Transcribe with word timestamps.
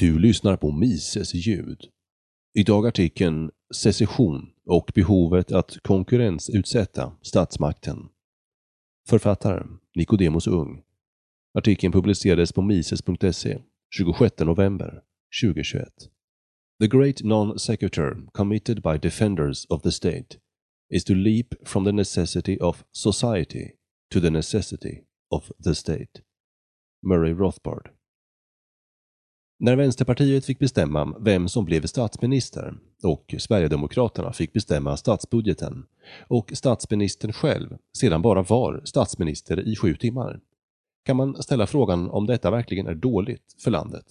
Du 0.00 0.18
lyssnar 0.18 0.56
på 0.56 0.72
Mises 0.72 1.34
ljud. 1.34 1.88
Idag 2.54 2.86
artikeln 2.86 3.50
Secession 3.74 4.50
och 4.66 4.90
behovet 4.94 5.52
att 5.52 5.78
konkurrensutsätta 5.82 7.12
statsmakten. 7.22 8.08
Författare 9.08 9.66
Nicodemus 9.94 10.46
Ung. 10.46 10.82
Artikeln 11.54 11.92
publicerades 11.92 12.52
på 12.52 12.62
mises.se 12.62 13.58
26 13.96 14.38
november 14.38 15.02
2021. 15.42 15.88
The 16.80 16.86
great 16.86 17.24
non-sequitur 17.24 18.28
committed 18.32 18.82
by 18.82 18.98
defenders 19.02 19.66
of 19.68 19.82
the 19.82 19.92
state 19.92 20.38
is 20.90 21.04
to 21.04 21.14
leap 21.14 21.54
from 21.68 21.84
the 21.84 21.92
necessity 21.92 22.58
of 22.60 22.84
society 22.92 23.70
to 24.12 24.20
the 24.20 24.30
necessity 24.30 25.00
of 25.30 25.50
the 25.64 25.74
state. 25.74 26.22
Murray 27.02 27.34
Rothbard. 27.34 27.97
När 29.60 29.76
Vänsterpartiet 29.76 30.44
fick 30.44 30.58
bestämma 30.58 31.16
vem 31.20 31.48
som 31.48 31.64
blev 31.64 31.86
statsminister 31.86 32.74
och 33.02 33.34
Sverigedemokraterna 33.38 34.32
fick 34.32 34.52
bestämma 34.52 34.96
statsbudgeten 34.96 35.86
och 36.28 36.52
statsministern 36.54 37.32
själv 37.32 37.76
sedan 37.98 38.22
bara 38.22 38.42
var 38.42 38.80
statsminister 38.84 39.68
i 39.68 39.76
sju 39.76 39.94
timmar 39.94 40.40
kan 41.04 41.16
man 41.16 41.42
ställa 41.42 41.66
frågan 41.66 42.10
om 42.10 42.26
detta 42.26 42.50
verkligen 42.50 42.86
är 42.86 42.94
dåligt 42.94 43.56
för 43.58 43.70
landet. 43.70 44.04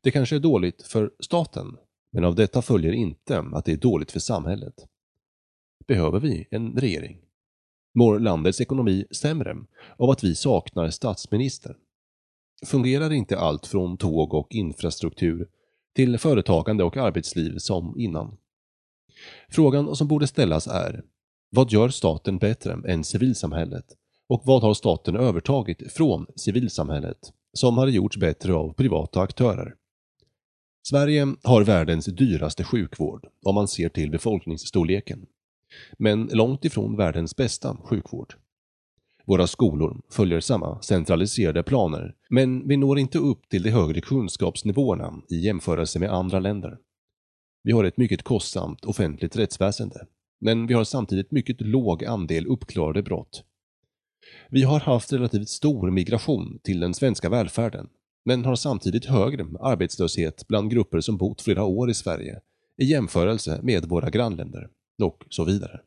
Det 0.00 0.10
kanske 0.10 0.36
är 0.36 0.40
dåligt 0.40 0.82
för 0.82 1.10
staten, 1.20 1.76
men 2.12 2.24
av 2.24 2.34
detta 2.34 2.62
följer 2.62 2.92
inte 2.92 3.38
att 3.52 3.64
det 3.64 3.72
är 3.72 3.76
dåligt 3.76 4.12
för 4.12 4.20
samhället. 4.20 4.74
Behöver 5.86 6.20
vi 6.20 6.48
en 6.50 6.72
regering? 6.72 7.20
Mår 7.94 8.18
landets 8.18 8.60
ekonomi 8.60 9.06
sämre 9.10 9.56
av 9.96 10.10
att 10.10 10.24
vi 10.24 10.34
saknar 10.34 10.90
statsminister? 10.90 11.76
Fungerar 12.66 13.12
inte 13.12 13.38
allt 13.38 13.66
från 13.66 13.96
tåg 13.96 14.34
och 14.34 14.54
infrastruktur 14.54 15.48
till 15.94 16.18
företagande 16.18 16.84
och 16.84 16.96
arbetsliv 16.96 17.58
som 17.58 17.94
innan. 17.98 18.36
Frågan 19.48 19.96
som 19.96 20.08
borde 20.08 20.26
ställas 20.26 20.66
är, 20.66 21.02
vad 21.50 21.72
gör 21.72 21.88
staten 21.88 22.38
bättre 22.38 22.76
än 22.88 23.04
civilsamhället? 23.04 23.84
Och 24.28 24.42
vad 24.44 24.62
har 24.62 24.74
staten 24.74 25.16
övertagit 25.16 25.92
från 25.92 26.26
civilsamhället 26.36 27.32
som 27.52 27.78
hade 27.78 27.92
gjorts 27.92 28.16
bättre 28.16 28.54
av 28.54 28.72
privata 28.72 29.20
aktörer? 29.20 29.74
Sverige 30.88 31.26
har 31.42 31.64
världens 31.64 32.06
dyraste 32.06 32.64
sjukvård 32.64 33.26
om 33.44 33.54
man 33.54 33.68
ser 33.68 33.88
till 33.88 34.10
befolkningsstorleken. 34.10 35.26
Men 35.98 36.30
långt 36.32 36.64
ifrån 36.64 36.96
världens 36.96 37.36
bästa 37.36 37.76
sjukvård. 37.84 38.34
Våra 39.28 39.46
skolor 39.46 40.00
följer 40.10 40.40
samma 40.40 40.82
centraliserade 40.82 41.62
planer, 41.62 42.14
men 42.30 42.68
vi 42.68 42.76
når 42.76 42.98
inte 42.98 43.18
upp 43.18 43.48
till 43.48 43.62
de 43.62 43.70
högre 43.70 44.00
kunskapsnivåerna 44.00 45.22
i 45.30 45.36
jämförelse 45.36 45.98
med 45.98 46.10
andra 46.10 46.38
länder. 46.38 46.78
Vi 47.62 47.72
har 47.72 47.84
ett 47.84 47.96
mycket 47.96 48.22
kostsamt 48.22 48.84
offentligt 48.84 49.36
rättsväsende, 49.36 50.06
men 50.40 50.66
vi 50.66 50.74
har 50.74 50.84
samtidigt 50.84 51.30
mycket 51.30 51.60
låg 51.60 52.04
andel 52.04 52.46
uppklarade 52.46 53.02
brott. 53.02 53.44
Vi 54.50 54.62
har 54.62 54.80
haft 54.80 55.12
relativt 55.12 55.48
stor 55.48 55.90
migration 55.90 56.58
till 56.62 56.80
den 56.80 56.94
svenska 56.94 57.28
välfärden, 57.28 57.88
men 58.24 58.44
har 58.44 58.56
samtidigt 58.56 59.04
högre 59.04 59.46
arbetslöshet 59.60 60.48
bland 60.48 60.70
grupper 60.70 61.00
som 61.00 61.16
bott 61.16 61.40
flera 61.40 61.64
år 61.64 61.90
i 61.90 61.94
Sverige 61.94 62.40
i 62.76 62.84
jämförelse 62.84 63.60
med 63.62 63.84
våra 63.84 64.10
grannländer, 64.10 64.68
och 65.02 65.24
så 65.28 65.44
vidare. 65.44 65.80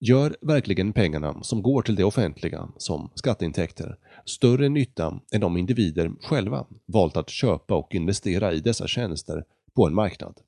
Gör 0.00 0.36
verkligen 0.40 0.92
pengarna 0.92 1.42
som 1.42 1.62
går 1.62 1.82
till 1.82 1.94
det 1.94 2.04
offentliga, 2.04 2.68
som 2.76 3.10
skatteintäkter, 3.14 3.96
större 4.24 4.68
nytta 4.68 5.20
än 5.32 5.40
de 5.40 5.56
individer 5.56 6.12
själva 6.20 6.66
valt 6.86 7.16
att 7.16 7.30
köpa 7.30 7.74
och 7.74 7.94
investera 7.94 8.52
i 8.52 8.60
dessa 8.60 8.86
tjänster 8.86 9.44
på 9.74 9.86
en 9.86 9.94
marknad? 9.94 10.40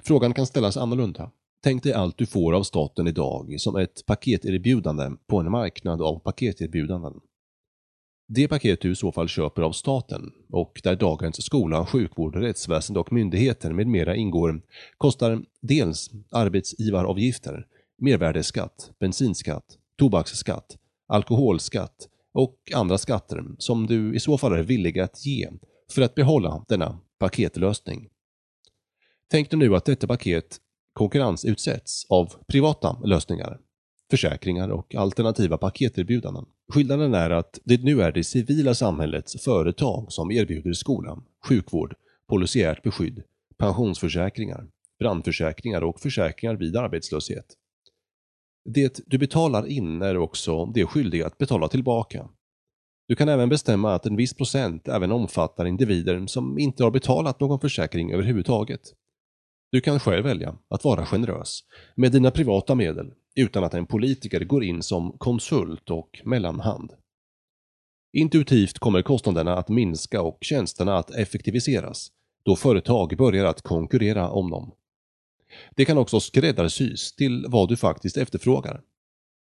Frågan 0.00 0.34
kan 0.34 0.46
ställas 0.46 0.76
annorlunda. 0.76 1.30
Tänk 1.62 1.82
dig 1.82 1.92
allt 1.92 2.18
du 2.18 2.26
får 2.26 2.52
av 2.52 2.62
staten 2.62 3.06
idag 3.06 3.60
som 3.60 3.76
ett 3.76 4.06
paketerbjudande 4.06 5.10
på 5.26 5.38
en 5.38 5.50
marknad 5.50 6.02
av 6.02 6.18
paketerbjudanden. 6.18 7.20
Det 8.28 8.48
paket 8.48 8.80
du 8.80 8.92
i 8.92 8.94
så 8.94 9.12
fall 9.12 9.28
köper 9.28 9.62
av 9.62 9.72
staten 9.72 10.32
och 10.50 10.80
där 10.84 10.96
dagens 10.96 11.44
skola, 11.44 11.86
sjukvård, 11.86 12.36
rättsväsende 12.36 13.00
och 13.00 13.12
myndigheter 13.12 13.72
med 13.72 13.86
mera 13.86 14.16
ingår 14.16 14.62
kostar 14.98 15.42
dels 15.60 16.10
arbetsgivaravgifter 16.30 17.66
mervärdesskatt, 18.02 18.90
bensinskatt, 18.98 19.78
tobaksskatt, 19.98 20.76
alkoholskatt 21.06 22.08
och 22.32 22.56
andra 22.74 22.98
skatter 22.98 23.44
som 23.58 23.86
du 23.86 24.14
i 24.14 24.20
så 24.20 24.38
fall 24.38 24.52
är 24.52 24.62
villig 24.62 24.98
att 24.98 25.26
ge 25.26 25.48
för 25.90 26.02
att 26.02 26.14
behålla 26.14 26.64
denna 26.68 26.98
paketlösning. 27.18 28.08
Tänk 29.30 29.50
dig 29.50 29.58
nu 29.58 29.76
att 29.76 29.84
detta 29.84 30.06
paket 30.06 30.60
konkurrensutsätts 30.92 32.06
av 32.08 32.32
privata 32.46 32.96
lösningar, 33.04 33.58
försäkringar 34.10 34.68
och 34.68 34.94
alternativa 34.94 35.58
paketerbjudanden. 35.58 36.44
Skillnaden 36.72 37.14
är 37.14 37.30
att 37.30 37.58
det 37.64 37.84
nu 37.84 38.02
är 38.02 38.12
det 38.12 38.24
civila 38.24 38.74
samhällets 38.74 39.44
företag 39.44 40.12
som 40.12 40.30
erbjuder 40.30 40.72
skola, 40.72 41.22
sjukvård, 41.48 41.94
polisiärt 42.28 42.82
beskydd, 42.82 43.22
pensionsförsäkringar, 43.58 44.66
brandförsäkringar 44.98 45.84
och 45.84 46.00
försäkringar 46.00 46.54
vid 46.56 46.76
arbetslöshet. 46.76 47.56
Det 48.64 49.00
du 49.06 49.18
betalar 49.18 49.66
in 49.66 50.02
är 50.02 50.16
också 50.16 50.66
det 50.66 50.86
skyldig 50.86 51.22
att 51.22 51.38
betala 51.38 51.68
tillbaka. 51.68 52.28
Du 53.08 53.16
kan 53.16 53.28
även 53.28 53.48
bestämma 53.48 53.94
att 53.94 54.06
en 54.06 54.16
viss 54.16 54.34
procent 54.34 54.88
även 54.88 55.12
omfattar 55.12 55.64
individer 55.64 56.26
som 56.26 56.58
inte 56.58 56.84
har 56.84 56.90
betalat 56.90 57.40
någon 57.40 57.60
försäkring 57.60 58.12
överhuvudtaget. 58.12 58.80
Du 59.72 59.80
kan 59.80 60.00
själv 60.00 60.24
välja 60.24 60.58
att 60.68 60.84
vara 60.84 61.06
generös 61.06 61.60
med 61.96 62.12
dina 62.12 62.30
privata 62.30 62.74
medel 62.74 63.12
utan 63.34 63.64
att 63.64 63.74
en 63.74 63.86
politiker 63.86 64.44
går 64.44 64.64
in 64.64 64.82
som 64.82 65.12
konsult 65.18 65.90
och 65.90 66.20
mellanhand. 66.24 66.92
Intuitivt 68.12 68.78
kommer 68.78 69.02
kostnaderna 69.02 69.56
att 69.56 69.68
minska 69.68 70.22
och 70.22 70.38
tjänsterna 70.40 70.96
att 70.96 71.10
effektiviseras 71.10 72.12
då 72.44 72.56
företag 72.56 73.16
börjar 73.18 73.44
att 73.44 73.62
konkurrera 73.62 74.28
om 74.30 74.50
dem. 74.50 74.72
Det 75.76 75.84
kan 75.84 75.98
också 75.98 76.20
skräddarsys 76.20 77.12
till 77.12 77.46
vad 77.48 77.68
du 77.68 77.76
faktiskt 77.76 78.16
efterfrågar. 78.16 78.80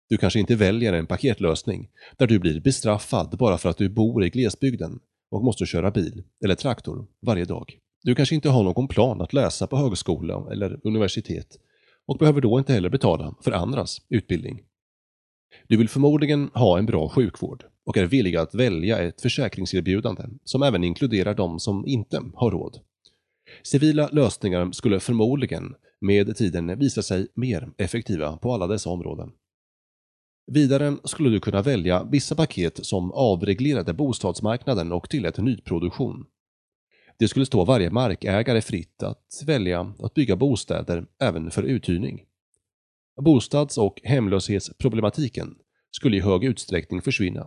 Du 0.09 0.17
kanske 0.17 0.41
inte 0.41 0.57
väljer 0.57 0.93
en 0.93 1.07
paketlösning 1.07 1.89
där 2.19 2.27
du 2.27 2.39
blir 2.39 2.61
bestraffad 2.61 3.37
bara 3.39 3.59
för 3.59 3.69
att 3.69 3.79
du 3.79 3.89
bor 3.89 4.25
i 4.25 4.31
glesbygden 4.31 4.99
och 5.31 5.45
måste 5.45 5.67
köra 5.67 5.91
bil 5.91 6.23
eller 6.45 6.55
traktor 6.55 7.07
varje 7.21 7.45
dag. 7.45 7.79
Du 8.03 8.15
kanske 8.15 8.35
inte 8.35 8.49
har 8.49 8.65
någon 8.65 8.89
plan 8.89 9.21
att 9.21 9.33
läsa 9.33 9.67
på 9.67 9.77
högskola 9.77 10.47
eller 10.53 10.81
universitet 10.85 11.59
och 12.07 12.19
behöver 12.19 12.41
då 12.41 12.59
inte 12.59 12.73
heller 12.73 12.89
betala 12.89 13.35
för 13.41 13.53
andras 13.53 14.03
utbildning. 14.09 14.63
Du 15.69 15.77
vill 15.77 15.89
förmodligen 15.89 16.51
ha 16.55 16.79
en 16.79 16.87
bra 16.87 17.09
sjukvård 17.09 17.65
och 17.85 17.97
är 17.97 18.07
villig 18.07 18.37
att 18.37 18.55
välja 18.55 18.99
ett 18.99 19.21
försäkringserbjudande 19.21 20.23
som 20.45 20.63
även 20.63 20.85
inkluderar 20.85 21.35
de 21.35 21.61
som 21.61 21.87
inte 21.87 22.23
har 22.35 22.51
råd. 22.51 22.79
Civila 23.63 24.09
lösningar 24.09 24.73
skulle 24.73 25.01
förmodligen 25.01 25.75
med 26.01 26.37
tiden 26.37 26.79
visa 26.79 27.03
sig 27.03 27.29
mer 27.35 27.71
effektiva 27.79 28.37
på 28.37 28.55
alla 28.55 28.67
dessa 28.67 28.91
områden. 28.91 29.33
Vidare 30.53 30.97
skulle 31.05 31.31
du 31.31 31.41
kunna 31.41 31.63
välja 31.63 32.05
vissa 32.05 32.35
paket 32.35 32.87
som 32.87 33.13
avreglerade 33.13 33.95
bostadsmarknaden 33.95 34.93
och 34.93 35.11
tillät 35.11 35.39
nyproduktion. 35.39 36.27
Det 37.19 37.29
skulle 37.29 37.47
stå 37.47 37.65
varje 37.65 37.91
markägare 37.91 38.61
fritt 38.61 39.03
att 39.03 39.43
välja 39.47 39.95
att 39.99 40.15
bygga 40.15 40.37
bostäder 40.37 41.07
även 41.21 41.51
för 41.51 41.63
uthyrning. 41.63 42.25
Bostads 43.21 43.79
och 43.79 44.01
hemlöshetsproblematiken 44.05 45.55
skulle 45.91 46.17
i 46.17 46.21
hög 46.21 46.45
utsträckning 46.45 47.03
försvinna 47.03 47.47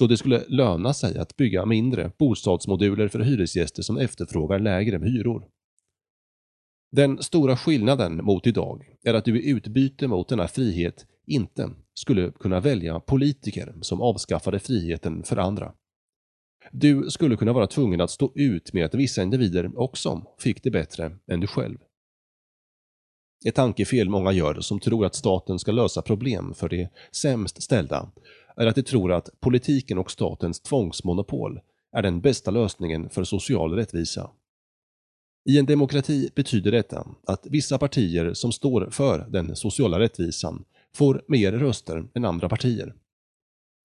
då 0.00 0.06
det 0.06 0.16
skulle 0.16 0.44
löna 0.48 0.94
sig 0.94 1.18
att 1.18 1.36
bygga 1.36 1.66
mindre 1.66 2.12
bostadsmoduler 2.18 3.08
för 3.08 3.18
hyresgäster 3.20 3.82
som 3.82 3.98
efterfrågar 3.98 4.58
lägre 4.58 4.98
hyror. 4.98 5.44
Den 6.92 7.22
stora 7.22 7.56
skillnaden 7.56 8.24
mot 8.24 8.46
idag 8.46 8.96
är 9.02 9.14
att 9.14 9.24
du 9.24 9.42
i 9.42 9.50
utbyte 9.50 10.08
mot 10.08 10.28
denna 10.28 10.48
frihet 10.48 11.06
inte 11.26 11.70
skulle 11.94 12.30
kunna 12.30 12.60
välja 12.60 13.00
politiker 13.00 13.74
som 13.80 14.00
avskaffade 14.00 14.58
friheten 14.58 15.22
för 15.22 15.36
andra. 15.36 15.72
Du 16.72 17.10
skulle 17.10 17.36
kunna 17.36 17.52
vara 17.52 17.66
tvungen 17.66 18.00
att 18.00 18.10
stå 18.10 18.32
ut 18.34 18.72
med 18.72 18.84
att 18.84 18.94
vissa 18.94 19.22
individer 19.22 19.78
också 19.78 20.22
fick 20.38 20.62
det 20.62 20.70
bättre 20.70 21.16
än 21.26 21.40
du 21.40 21.46
själv. 21.46 21.78
Ett 23.46 23.54
tankefel 23.54 24.08
många 24.08 24.32
gör 24.32 24.60
som 24.60 24.80
tror 24.80 25.06
att 25.06 25.14
staten 25.14 25.58
ska 25.58 25.72
lösa 25.72 26.02
problem 26.02 26.54
för 26.54 26.68
de 26.68 26.88
sämst 27.12 27.62
ställda 27.62 28.12
är 28.56 28.66
att 28.66 28.74
de 28.74 28.82
tror 28.82 29.12
att 29.12 29.40
politiken 29.40 29.98
och 29.98 30.10
statens 30.10 30.60
tvångsmonopol 30.60 31.60
är 31.92 32.02
den 32.02 32.20
bästa 32.20 32.50
lösningen 32.50 33.10
för 33.10 33.24
social 33.24 33.74
rättvisa. 33.74 34.30
I 35.50 35.58
en 35.58 35.66
demokrati 35.66 36.30
betyder 36.34 36.72
detta 36.72 37.06
att 37.26 37.46
vissa 37.50 37.78
partier 37.78 38.34
som 38.34 38.52
står 38.52 38.90
för 38.90 39.26
den 39.30 39.56
sociala 39.56 39.98
rättvisan 39.98 40.64
får 40.94 41.24
mer 41.28 41.52
röster 41.52 42.08
än 42.14 42.24
andra 42.24 42.48
partier. 42.48 42.94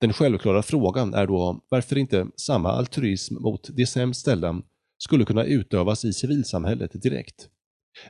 Den 0.01 0.13
självklara 0.13 0.63
frågan 0.63 1.13
är 1.13 1.27
då 1.27 1.61
varför 1.69 1.97
inte 1.97 2.27
samma 2.35 2.71
altruism 2.71 3.35
mot 3.41 3.69
de 3.73 3.85
sämst 3.85 4.21
ställda 4.21 4.61
skulle 4.97 5.25
kunna 5.25 5.45
utövas 5.45 6.05
i 6.05 6.13
civilsamhället 6.13 7.01
direkt. 7.01 7.49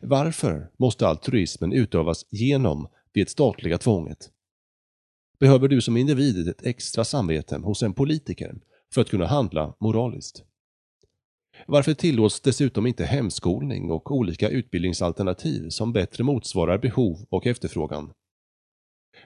Varför 0.02 0.72
måste 0.80 1.08
altruismen 1.08 1.74
utövas 1.74 2.26
genom 2.30 2.88
det 3.12 3.30
statliga 3.30 3.78
tvånget? 3.78 4.30
Behöver 5.40 5.68
du 5.68 5.82
som 5.82 5.98
individ 5.98 6.48
ett 6.48 6.66
extra 6.66 7.04
samvete 7.04 7.58
hos 7.58 7.84
en 7.84 7.94
politiker 7.94 8.56
för 8.94 9.02
att 9.02 9.10
kunna 9.10 9.26
handla 9.26 9.76
moraliskt? 9.80 10.44
Varför 11.68 11.94
tillåts 11.94 12.42
dessutom 12.42 12.88
inte 12.88 13.06
hemskolning 13.06 13.92
och 13.92 14.12
olika 14.12 14.50
utbildningsalternativ 14.50 15.70
som 15.70 15.94
bättre 15.94 16.24
motsvarar 16.24 16.78
behov 16.78 17.26
och 17.30 17.48
efterfrågan? 17.48 18.12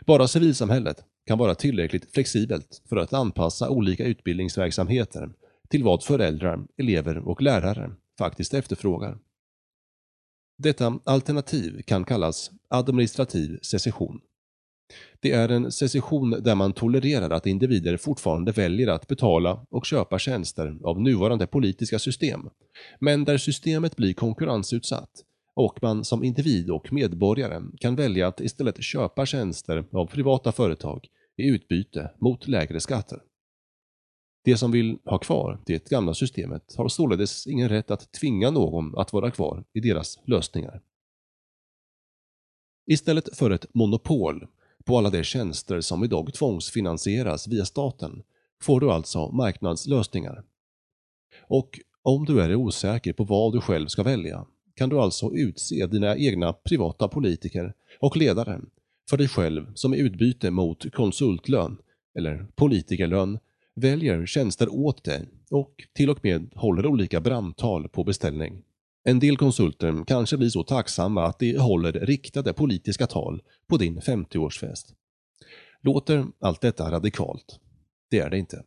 Bara 0.05 0.27
civilsamhället 0.27 1.03
kan 1.27 1.37
vara 1.37 1.55
tillräckligt 1.55 2.13
flexibelt 2.13 2.81
för 2.89 2.97
att 2.97 3.13
anpassa 3.13 3.69
olika 3.69 4.05
utbildningsverksamheter 4.05 5.29
till 5.69 5.83
vad 5.83 6.03
föräldrar, 6.03 6.67
elever 6.77 7.17
och 7.17 7.41
lärare 7.41 7.91
faktiskt 8.17 8.53
efterfrågar. 8.53 9.17
Detta 10.57 10.99
alternativ 11.03 11.81
kan 11.81 12.05
kallas 12.05 12.51
administrativ 12.69 13.59
secession. 13.61 14.21
Det 15.19 15.31
är 15.31 15.49
en 15.49 15.71
secession 15.71 16.29
där 16.29 16.55
man 16.55 16.73
tolererar 16.73 17.29
att 17.29 17.45
individer 17.45 17.97
fortfarande 17.97 18.51
väljer 18.51 18.87
att 18.87 19.07
betala 19.07 19.65
och 19.69 19.85
köpa 19.85 20.19
tjänster 20.19 20.77
av 20.83 21.01
nuvarande 21.01 21.47
politiska 21.47 21.99
system, 21.99 22.49
men 22.99 23.25
där 23.25 23.37
systemet 23.37 23.95
blir 23.95 24.13
konkurrensutsatt 24.13 25.25
och 25.55 25.79
man 25.81 26.05
som 26.05 26.23
individ 26.23 26.69
och 26.69 26.93
medborgare 26.93 27.61
kan 27.79 27.95
välja 27.95 28.27
att 28.27 28.41
istället 28.41 28.83
köpa 28.83 29.25
tjänster 29.25 29.85
av 29.91 30.05
privata 30.05 30.51
företag 30.51 31.07
i 31.37 31.47
utbyte 31.47 32.11
mot 32.19 32.47
lägre 32.47 32.79
skatter. 32.79 33.19
De 34.43 34.57
som 34.57 34.71
vill 34.71 34.97
ha 35.05 35.17
kvar 35.17 35.59
det 35.65 35.89
gamla 35.89 36.13
systemet 36.13 36.75
har 36.77 36.87
således 36.87 37.47
ingen 37.47 37.69
rätt 37.69 37.91
att 37.91 38.11
tvinga 38.11 38.51
någon 38.51 38.97
att 38.97 39.13
vara 39.13 39.31
kvar 39.31 39.63
i 39.73 39.79
deras 39.79 40.19
lösningar. 40.25 40.81
Istället 42.87 43.37
för 43.37 43.51
ett 43.51 43.73
monopol 43.73 44.47
på 44.89 44.97
alla 44.97 45.09
de 45.09 45.23
tjänster 45.23 45.81
som 45.81 46.03
idag 46.03 46.33
tvångsfinansieras 46.33 47.47
via 47.47 47.65
staten 47.65 48.23
får 48.61 48.79
du 48.79 48.91
alltså 48.91 49.31
marknadslösningar. 49.31 50.43
Och 51.47 51.79
om 52.03 52.25
du 52.25 52.41
är 52.41 52.55
osäker 52.55 53.13
på 53.13 53.23
vad 53.23 53.53
du 53.53 53.61
själv 53.61 53.87
ska 53.87 54.03
välja 54.03 54.45
kan 54.75 54.89
du 54.89 54.99
alltså 54.99 55.31
utse 55.33 55.87
dina 55.87 56.17
egna 56.17 56.53
privata 56.53 57.07
politiker 57.07 57.73
och 57.99 58.17
ledare 58.17 58.61
för 59.09 59.17
dig 59.17 59.27
själv 59.27 59.71
som 59.75 59.93
i 59.93 59.97
utbyte 59.97 60.51
mot 60.51 60.93
konsultlön 60.93 61.77
eller 62.17 62.47
politikerlön 62.55 63.39
väljer 63.75 64.25
tjänster 64.25 64.69
åt 64.73 65.03
dig 65.03 65.29
och 65.51 65.73
till 65.93 66.09
och 66.09 66.19
med 66.23 66.51
håller 66.55 66.85
olika 66.85 67.21
brandtal 67.21 67.89
på 67.89 68.03
beställning. 68.03 68.63
En 69.03 69.19
del 69.19 69.37
konsulter 69.37 70.03
kanske 70.07 70.37
blir 70.37 70.49
så 70.49 70.63
tacksamma 70.63 71.25
att 71.25 71.39
de 71.39 71.57
håller 71.57 71.91
riktade 71.91 72.53
politiska 72.53 73.07
tal 73.07 73.41
på 73.67 73.77
din 73.77 73.99
50-årsfest. 73.99 74.93
Låter 75.81 76.25
allt 76.39 76.61
detta 76.61 76.91
radikalt? 76.91 77.59
Det 78.11 78.19
är 78.19 78.29
det 78.29 78.37
inte. 78.37 78.63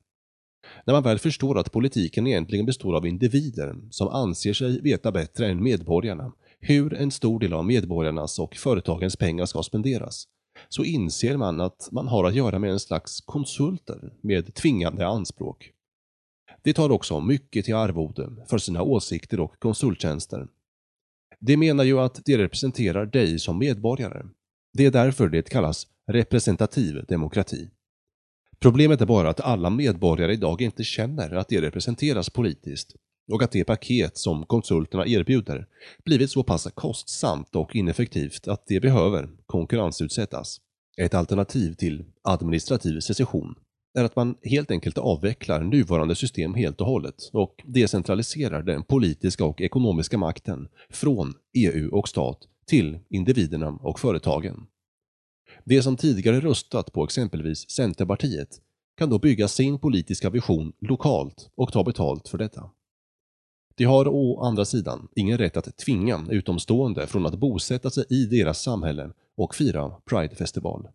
När 0.86 0.94
man 0.94 1.02
väl 1.02 1.18
förstår 1.18 1.58
att 1.58 1.72
politiken 1.72 2.26
egentligen 2.26 2.66
består 2.66 2.96
av 2.96 3.06
individer 3.06 3.76
som 3.90 4.08
anser 4.08 4.52
sig 4.52 4.80
veta 4.80 5.12
bättre 5.12 5.46
än 5.46 5.62
medborgarna 5.62 6.32
hur 6.60 6.94
en 6.94 7.10
stor 7.10 7.40
del 7.40 7.52
av 7.52 7.64
medborgarnas 7.64 8.38
och 8.38 8.56
företagens 8.56 9.16
pengar 9.16 9.46
ska 9.46 9.62
spenderas, 9.62 10.24
så 10.68 10.84
inser 10.84 11.36
man 11.36 11.60
att 11.60 11.88
man 11.92 12.08
har 12.08 12.24
att 12.24 12.34
göra 12.34 12.58
med 12.58 12.70
en 12.70 12.80
slags 12.80 13.20
konsulter 13.20 14.12
med 14.20 14.54
tvingande 14.54 15.06
anspråk. 15.06 15.72
De 16.64 16.72
tar 16.72 16.90
också 16.90 17.20
mycket 17.20 17.64
till 17.64 17.74
arvode 17.74 18.30
för 18.50 18.58
sina 18.58 18.82
åsikter 18.82 19.40
och 19.40 19.58
konsulttjänster. 19.58 20.48
De 21.40 21.56
menar 21.56 21.84
ju 21.84 22.00
att 22.00 22.24
de 22.24 22.36
representerar 22.36 23.06
dig 23.06 23.38
som 23.38 23.58
medborgare. 23.58 24.22
Det 24.72 24.86
är 24.86 24.90
därför 24.90 25.28
det 25.28 25.50
kallas 25.50 25.86
representativ 26.06 27.04
demokrati. 27.08 27.70
Problemet 28.60 29.00
är 29.00 29.06
bara 29.06 29.28
att 29.28 29.40
alla 29.40 29.70
medborgare 29.70 30.32
idag 30.32 30.62
inte 30.62 30.84
känner 30.84 31.34
att 31.34 31.48
de 31.48 31.60
representeras 31.60 32.30
politiskt 32.30 32.94
och 33.32 33.42
att 33.42 33.52
det 33.52 33.64
paket 33.64 34.16
som 34.18 34.46
konsulterna 34.46 35.06
erbjuder 35.06 35.66
blivit 36.04 36.30
så 36.30 36.42
pass 36.42 36.68
kostsamt 36.74 37.56
och 37.56 37.76
ineffektivt 37.76 38.48
att 38.48 38.66
det 38.66 38.80
behöver 38.80 39.28
konkurrensutsättas. 39.46 40.60
Ett 40.96 41.14
alternativ 41.14 41.74
till 41.74 42.04
administrativ 42.22 43.00
secession 43.00 43.54
är 43.94 44.04
att 44.04 44.16
man 44.16 44.36
helt 44.42 44.70
enkelt 44.70 44.98
avvecklar 44.98 45.60
nuvarande 45.60 46.14
system 46.14 46.54
helt 46.54 46.80
och 46.80 46.86
hållet 46.86 47.30
och 47.32 47.62
decentraliserar 47.64 48.62
den 48.62 48.82
politiska 48.82 49.44
och 49.44 49.60
ekonomiska 49.60 50.18
makten 50.18 50.68
från 50.90 51.34
EU 51.54 51.94
och 51.98 52.08
stat 52.08 52.38
till 52.66 52.98
individerna 53.08 53.68
och 53.68 54.00
företagen. 54.00 54.66
De 55.64 55.82
som 55.82 55.96
tidigare 55.96 56.40
röstat 56.40 56.92
på 56.92 57.04
exempelvis 57.04 57.70
Centerpartiet 57.70 58.48
kan 58.96 59.10
då 59.10 59.18
bygga 59.18 59.48
sin 59.48 59.78
politiska 59.78 60.30
vision 60.30 60.72
lokalt 60.80 61.50
och 61.54 61.72
ta 61.72 61.84
betalt 61.84 62.28
för 62.28 62.38
detta. 62.38 62.70
De 63.76 63.84
har 63.84 64.08
å 64.08 64.40
andra 64.40 64.64
sidan 64.64 65.08
ingen 65.16 65.38
rätt 65.38 65.56
att 65.56 65.76
tvinga 65.76 66.26
utomstående 66.30 67.06
från 67.06 67.26
att 67.26 67.38
bosätta 67.38 67.90
sig 67.90 68.04
i 68.10 68.26
deras 68.26 68.62
samhälle 68.62 69.10
och 69.36 69.54
fira 69.54 69.90
Pride-festival. 69.90 70.88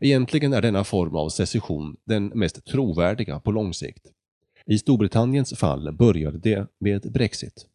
Egentligen 0.00 0.52
är 0.52 0.62
denna 0.62 0.84
form 0.84 1.16
av 1.16 1.28
secession 1.28 1.96
den 2.06 2.26
mest 2.26 2.64
trovärdiga 2.64 3.40
på 3.40 3.52
lång 3.52 3.74
sikt. 3.74 4.06
I 4.66 4.78
Storbritanniens 4.78 5.58
fall 5.58 5.92
började 5.92 6.38
det 6.38 6.66
med 6.80 7.12
Brexit. 7.12 7.66